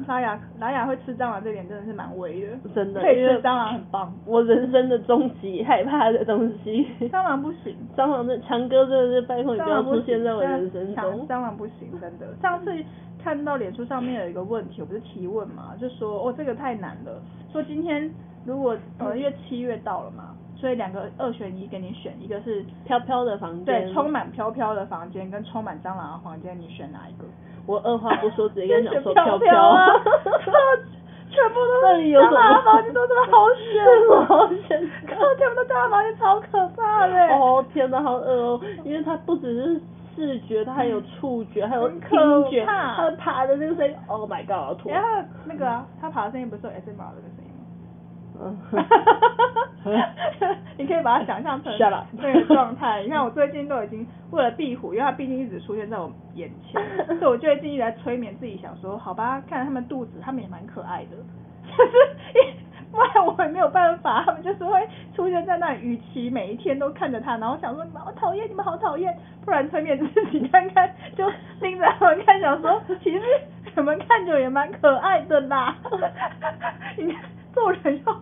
[0.07, 2.57] 拉雅拉雅会吃蟑螂这点真的是蛮威的。
[2.75, 3.01] 真的。
[3.01, 4.13] 可以吃蟑螂很棒。
[4.25, 6.85] 我人生的终极害怕的东西。
[7.11, 7.75] 蟑螂不行。
[7.95, 11.27] 蟑螂的强哥真的是拜托你不要出现在我人生中。
[11.27, 12.27] 蟑螂不行，真的。
[12.41, 12.71] 上次
[13.23, 18.11] 看到脸书上面有一个问题，我不是提问嘛，就说哦这个太难了，说今天
[18.45, 20.35] 如果呃因为七月到了嘛。
[20.57, 27.25] 所以两个二选一给你选，一个是飘飘的房间，对，充满飘飘的房间跟充满蟑螂的房间，你选哪一个？
[27.67, 29.87] 我二话不说直接跟你讲说飘飘啊！
[31.31, 37.13] 全部都是蟑螂房间，都这么好 险，好选，靠，全部都大麻房间，超可怕的。
[37.29, 38.61] 哦天哪，好恶哦！
[38.83, 39.81] 因为它不只是
[40.13, 41.99] 视觉，它还有触觉，还有听
[42.49, 44.77] 觉，它爬的那个声音，Oh my god！
[44.85, 45.07] 然后
[45.45, 47.40] 那个啊，它爬的声音不是 S M R 的声音。
[50.77, 51.71] 你可以把它想象成
[52.13, 53.03] 那个状态。
[53.03, 56.81] 你看我最近都已经为了壁虎，因为它毕竟一直出现在我眼前，
[57.19, 61.17] 所以我就会尽力来催眠自己，想说好吧，看它们肚子，它们也蛮可爱的，
[62.33, 62.53] 就是
[62.91, 73.21] 不然我也没有办法，他们就是会出现在那里，与其每一天都看着它，然后想说你们好讨厌，你们好讨厌，不然催眠自己看看，就盯着他们看，想说其实
[73.75, 75.75] 你们看着也蛮可爱的啦。
[76.97, 77.21] 你看
[77.53, 78.21] 做人要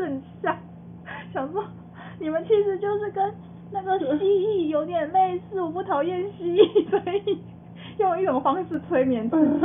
[0.00, 0.56] 正向，
[1.32, 1.62] 想说
[2.18, 3.32] 你们其实就是跟
[3.72, 7.38] 那个蜥蜴有点类似，我不讨厌蜥蜴，所以
[7.98, 9.64] 用一种方式催眠自己。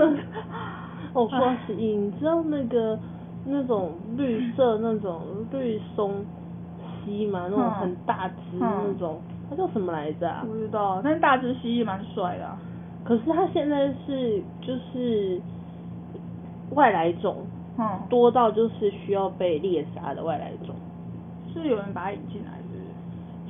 [1.14, 3.00] 哦，说到蜥蜴，你知道那个
[3.46, 5.22] 那种绿色那种
[5.52, 6.26] 绿松
[7.04, 7.48] 蜥吗？
[7.50, 10.44] 那种嗯很大只嗯那种，它叫什么来着啊？
[10.46, 12.58] 不知道，但是大只蜥蜴蛮帅的啊、
[13.04, 15.40] 可是它现在是就是
[16.72, 17.38] 外来种，
[17.78, 20.76] 嗯，多到就是需要被猎杀的外来种，
[21.54, 22.86] 是有人把它引进来，是不是？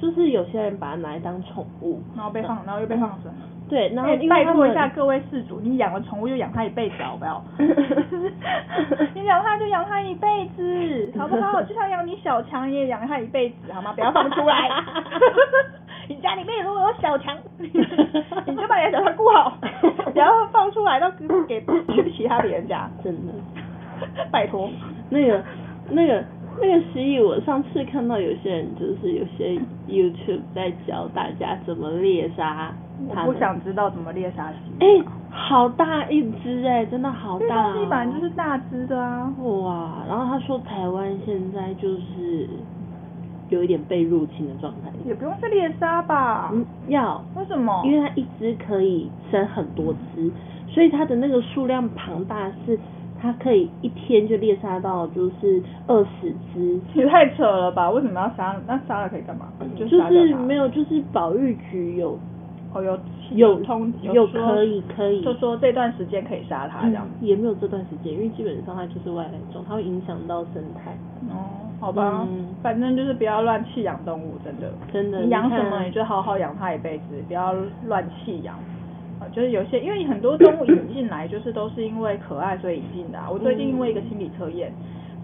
[0.01, 3.37] 就是有些人把它拿来当宠物，然后被放，然后又被放生了。
[3.67, 7.43] 对，然后哎因为拜托一下各位事主，你养了宠物就养它一辈子，好不好？
[9.15, 11.61] 你养它就养它一辈子，好不好？
[11.63, 13.93] 就像养你小强，你也养它一辈子，好吗？
[13.95, 14.69] 不要放出来。
[16.07, 17.67] 你家里面如果有小强， 你
[18.55, 19.57] 就把你的小强顾好，
[20.13, 21.09] 不要放出来到
[21.47, 21.59] 给
[21.89, 23.33] 去其他别人家，真的。
[24.31, 24.69] 拜托。
[25.09, 25.43] 那个、
[25.89, 26.23] 那个、
[26.61, 32.73] 那个蜥蜴，我上次看到有些人就是有些 YouTube 在教大家怎么猎杀
[33.13, 33.25] 它。
[33.25, 35.03] 我不想知道怎么猎杀蜥哎、蜴。
[35.29, 37.73] 好大一只哎、真的好大、哦。
[37.73, 39.33] 东西本来就是大只的啊。
[39.43, 42.47] 哇，然后他说台湾现在就是
[43.49, 44.89] 有一点被入侵的状态。
[45.05, 46.51] 也不用去猎杀吧？
[46.53, 47.81] 嗯，要，为什么？
[47.85, 50.31] 因为它一只可以生很多只，
[50.69, 52.79] 所以它的那个数量庞大是。
[53.25, 57.89] 它可以一天就猎杀到就是二十只，也太扯了吧？
[57.89, 58.55] 为什么要杀？
[58.67, 59.47] 那杀了可以干嘛？
[59.75, 59.97] 就是
[60.35, 62.17] 没有，就是保育局有
[62.73, 62.99] 哦有
[63.31, 67.07] 有通有可以可以，就说这段时间可以杀它这样。
[67.19, 70.91] 嗯也没有这段时间，因为基本上它就是外来种，它会影响到生态。
[71.31, 74.71] 哦，好吧，嗯反正就是不要乱弃养动物，真的。
[74.93, 77.55] 真的你养什么你就好好养它一辈子，不要
[77.87, 78.55] 乱弃养。
[79.25, 83.27] 啊，就是有些因为很多动物引进来，就是都是因为可爱所以引进的啊。
[83.31, 84.71] 我最近因为一个心理测验，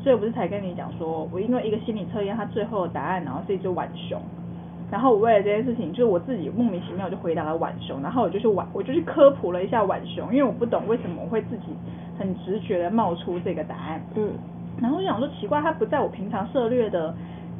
[0.01, 4.19] 所以我不是才跟你讲说，我因为一个心理测验，它最后的答案然后是一只浣熊。
[4.91, 11.67] 然后我为了这件事情，就是我自己莫名其妙就回答了浣熊，然后我就去浣，我就去科普了一下浣熊，因为我不懂为什么我会自己
[12.19, 14.01] 很直觉的冒出这个答案。
[14.15, 14.33] 嗯，
[14.81, 17.15] 然后我就想说奇怪，它不在我平常涉猎的，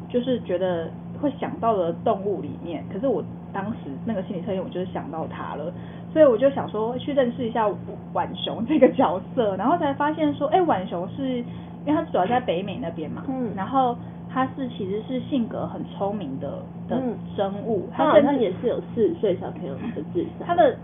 [0.10, 3.24] 就是觉得会想到的动物里面，可是我
[3.54, 5.72] 当时那个心理测验，我就是想到它了，
[6.12, 7.70] 所以我就想说去认识一下
[8.14, 11.38] 浣熊这个角色，然后才发现说，哎，浣熊是
[11.86, 13.98] 因为它主要在北美那边嘛，嗯然后
[14.30, 16.50] 它是其实是性格很聪明的
[16.88, 20.48] 的嗯生物，它好像也是有四岁小朋友的智商。
[20.48, 20.78] 它的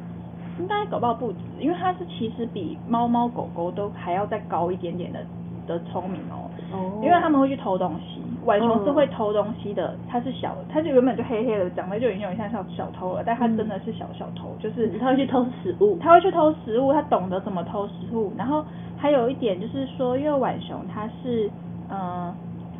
[0.60, 5.20] 应该搞不好不止，因为它是其实比猫猫狗狗都还要再高一点点的
[5.68, 6.47] 的聪明哦。
[6.72, 15.98] 哦，因为他们会去偷东西，浣熊是嗯会偷东西的，它是小，它就原本就黑黑的，长得就已经有点像小小偷了，但它真的是小小偷，就是它会去偷食物。
[16.02, 18.66] 它会去偷食物，它懂得怎么偷食物，然后
[18.98, 21.50] 还有一点就是说，因为浣熊它是，
[21.90, 22.34] 呃，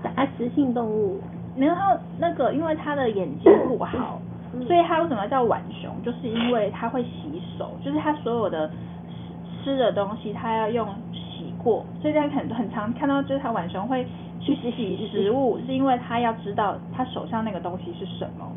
[0.04, 1.20] 杂食性动物。
[1.56, 4.20] 然后那个因为它的眼睛不好，
[4.54, 5.92] 嗯所以它为什么要叫浣熊？
[6.04, 11.07] 就是因为它会洗手，就是它所有的吃吃的东西，它要用洗
[11.68, 14.06] 过，所以大家很很常看到，就是他浣熊会
[14.40, 18.50] 去洗食物，是因为他要知道他手上那个东西是什么，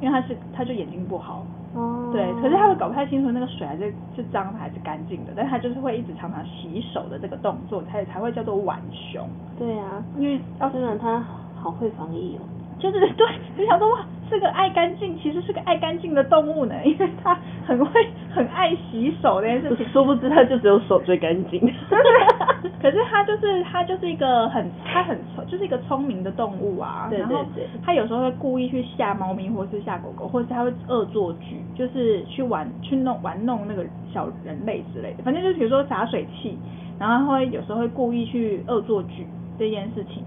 [0.00, 2.10] 因为他是他就眼睛不好，哦。
[2.10, 8.78] 对，可是他会搞不太清楚那个水还是是脏的还是干净的，但是它就是会一直常常洗手的这个动作，才才会叫做浣
[9.12, 11.22] 熊，对啊，因为要虽然它
[11.54, 12.40] 好会防疫哦。
[12.78, 13.26] 就是对，
[13.58, 17.36] 就想说哇，是个爱干净，其实是个爱干净的动物呢， 因为它
[17.66, 19.86] 很会很爱洗手这件事情。
[19.92, 21.60] 殊不知它就只有手最干净。
[21.60, 27.06] 就是，可是它就是它就是一个很它很聪，就是一个聪明的动物啊。
[27.10, 35.22] 对然后对对它有时候会故意去吓猫咪，或是吓狗狗，或是它会恶作剧，就是去玩去弄玩弄那个小人类之类的。
[35.22, 36.58] 反正就是比如说洒水器，
[36.98, 39.26] 然后它会有时候会故意去恶作剧
[39.58, 40.22] 这件事情。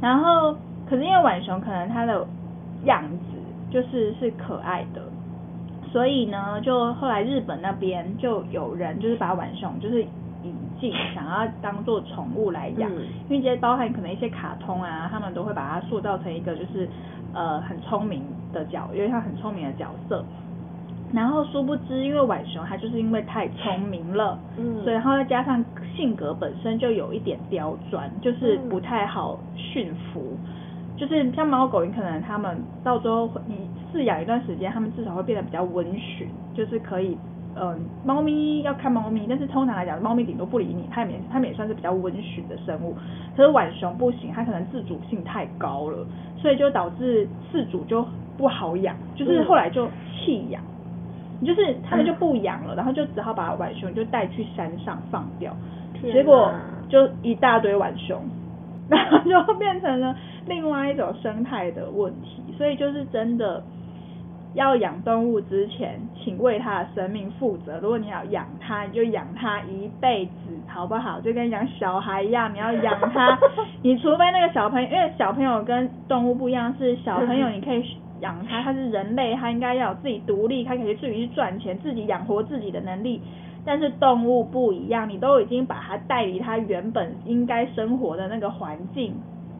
[0.00, 0.52] 然后
[0.88, 2.26] 可是因为浣熊可能它的
[2.84, 3.31] 样子
[3.72, 5.00] 就是是可爱的，
[5.90, 10.02] 所以呢，就后来日本那边就有人就是把浣熊就是
[10.42, 13.00] 引进，想要当做宠物来养，嗯。
[13.28, 16.86] 因为这些包含可能一些卡通啊，他们都会把它塑造成一个就是
[17.32, 20.22] 呃很聪明的角，因为它很聪明的角色。
[21.12, 24.82] 然后殊不知，因为浣熊它就是因为太聪明了，嗯。
[24.82, 25.62] 所以然后再加上
[25.94, 28.68] 性格本身就有一点刁钻，就是嗯。
[28.68, 30.36] 不太好驯服，
[31.02, 37.18] 就是像猫狗，你可能它们到最后会你饲养一段时间，它们至少会变得比较温驯，就是可以。
[37.56, 42.96] 嗯，猫咪要看猫咪，但是通常来讲，猫咪顶多不理你，它也它们也算是比较温驯的生物。
[43.36, 48.06] 可是浣熊不行，它可能自主性太高了，所以就导致饲主就
[48.38, 50.62] 不好养，就是后来就弃养，
[51.44, 55.52] 就是他们就不养了，然后就只好把浣熊就带去山上放掉，
[56.00, 56.54] 结果
[56.88, 58.22] 就一大堆浣熊，
[58.88, 60.16] 然后就变成了
[60.46, 63.62] 另外一种生态的问题，所以就是真的。
[64.54, 67.78] 要养动物之前，请为它的生命负责。
[67.80, 70.32] 如果你要养它，你就养它一辈子，
[70.66, 71.18] 好不好？
[71.22, 73.38] 就跟养小孩一样，你要养它。
[73.80, 77.82] 你除非那个小朋友，因为小朋友跟动物不一样，是小朋友 你可以
[78.20, 83.22] 养它，它是人类，它应该要有自己独立，它可以自己去赚钱，自己养活自己的能力。
[83.64, 89.14] 但是动物不一样，你都已经把它带离它原本应该生活的那个环境，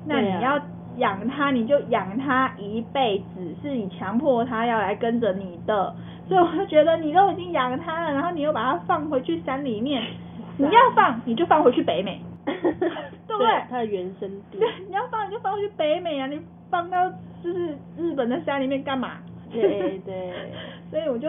[0.04, 0.60] 那你要。
[0.96, 5.94] 养它，你就养它一辈子，是你强迫它要来跟着你的，
[6.28, 10.02] 所以我就觉得你都已经养它了，然后你又把它放回去山里面，
[10.58, 13.62] 你要放你就放回去北美， 对不对？
[13.68, 14.58] 它的原生地。
[14.58, 16.40] 对，你要放你就放回去北美啊，你
[16.70, 17.10] 放到
[17.42, 19.18] 就是日本的山里面干嘛？
[19.50, 20.32] 对对。
[20.90, 21.28] 所以我就。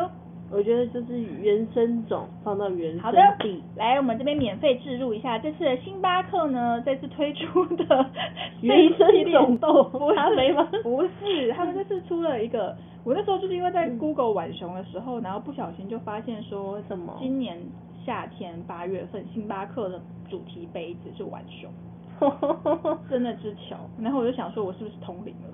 [0.54, 3.64] 我觉得就是原生种放到原生地。
[3.76, 8.12] 来，我们这边免费置入一下，这次星巴克呢这次推出的
[8.62, 9.84] 原生种豆
[10.16, 10.70] 咖啡吗？
[10.84, 17.16] 不是，他们这次出了一个，我那时候就是因为在 Google 浣熊的时候，然后不小心就发现说什么？
[17.20, 17.58] 今年
[18.06, 20.00] 夏天八月份星巴克的
[20.30, 21.72] 主题杯子是玩熊，
[23.10, 23.78] 真的之巧。
[24.00, 25.50] 然后我就想说，我是不是通灵了？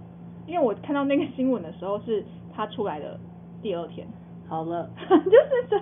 [0.46, 2.22] 因为我看到那个新闻的时候是
[2.54, 3.18] 它出来的
[3.62, 4.06] 第二天。
[4.50, 5.78] 好了， 就是这，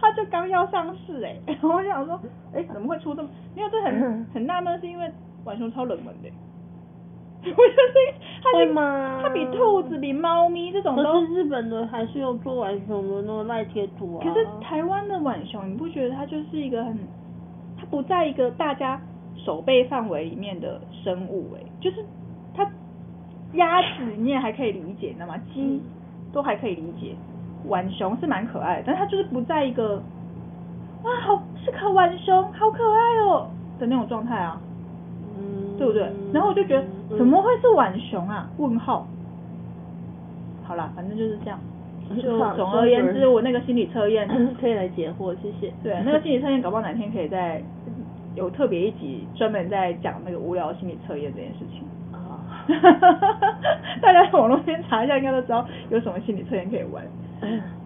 [0.00, 2.20] 他就刚要上市哎， 然后我想说，
[2.54, 3.28] 哎，怎么会出这么？
[3.56, 5.10] 没有这很很纳闷，是因为
[5.44, 6.28] 浣熊超冷门的。
[7.42, 9.20] 我觉得它会吗？
[9.22, 11.02] 它比兔子、比猫咪这种都。
[11.02, 14.20] 可是日本的还是有做浣熊的那个赖贴图啊。
[14.22, 16.98] 可是台湾的浣熊，你不觉得它就是一个很，
[17.78, 19.00] 它不在一个大家
[19.34, 22.04] 手背范围里面的生物哎，就是
[22.54, 22.70] 它
[23.54, 25.38] 鸭子你也还可以理解，你知道吗？
[25.54, 25.82] 鸡
[26.34, 27.16] 都还可以理解。
[27.68, 30.02] 浣熊是蛮可爱，但它就是不在一个，
[31.04, 33.48] 哇，好是可浣熊，好可爱哦
[33.78, 34.60] 的那种状态啊，
[35.38, 36.10] 嗯，对不对？
[36.32, 36.84] 然后我就觉得
[37.16, 38.48] 怎么会是浣熊啊？
[38.58, 39.06] 问号。
[40.64, 41.58] 好啦，反正就是这样。
[42.20, 44.28] 就总而言之，我那个心理测验
[44.60, 45.72] 可以来解惑，谢谢。
[45.82, 47.62] 对，那个心理测验，搞不好哪天可以在
[48.34, 51.82] 有特别一集专门在讲那个无聊心理测验这件事情。
[52.12, 52.42] 啊。
[54.02, 57.04] 大家网络先查一下，应该都知道有什么心理测验可以玩。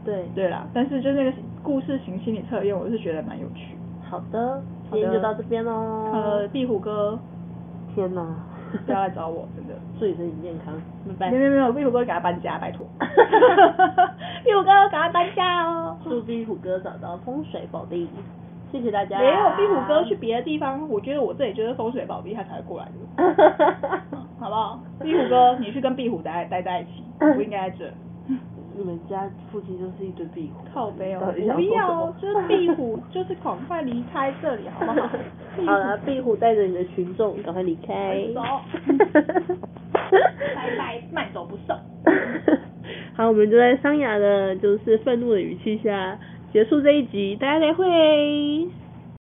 [0.04, 1.32] 对对啦，但是就那个
[1.62, 3.76] 故事型心理测验，我是觉得蛮有趣。
[4.02, 6.10] 好的，今天就到这边喽。
[6.12, 7.18] 呃，壁虎哥，
[7.94, 8.22] 天哪，
[8.84, 9.74] 不要来找我，真的。
[9.98, 10.74] 祝你身体健康，
[11.18, 11.30] 拜拜。
[11.30, 12.84] 没有没有，壁虎哥给他搬家，拜托。
[14.44, 15.96] 壁虎哥给他搬家哦。
[16.04, 18.08] 祝壁虎哥找到风水宝地，
[18.70, 19.18] 谢谢大家。
[19.18, 22.90] 没有，壁虎哥去别的地方，我觉得我这里就是风水宝地，他才会过来的。
[24.38, 24.80] 好不好？
[25.00, 27.84] 壁虎哥，你去跟壁虎待待在一起，不应该在这。
[28.76, 35.08] 你们家附近就是一堆壁虎，靠背哦，不要，就是壁虎， 就是赶快离开这里，好不好？
[35.66, 38.20] 好了，壁虎带着你的群众赶快离开。
[38.34, 38.42] 走。
[40.54, 41.76] 拜拜，慢走不送。
[43.16, 46.18] 好，我们就在桑雅的，就是愤怒的语气下
[46.52, 48.68] 结束这一集，大家再会。